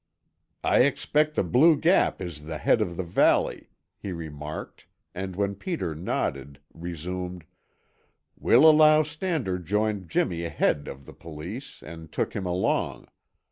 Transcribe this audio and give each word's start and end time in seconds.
"I 0.63 0.79
expect 0.79 1.35
the 1.35 1.43
blue 1.43 1.77
gap 1.77 2.23
is 2.23 2.45
the 2.45 2.57
head 2.57 2.81
of 2.81 2.97
the 2.97 3.03
valley," 3.03 3.69
he 3.99 4.11
remarked 4.11 4.87
and 5.13 5.35
when 5.35 5.53
Peter 5.53 5.93
nodded 5.93 6.59
resumed: 6.73 7.45
"We'll 8.35 8.67
allow 8.67 9.03
Stannard 9.03 9.67
joined 9.67 10.09
Jimmy 10.09 10.43
ahead 10.43 10.87
of 10.87 11.05
the 11.05 11.13
police 11.13 11.83
and 11.83 12.11
took 12.11 12.35
him 12.35 12.47
along. 12.47 13.09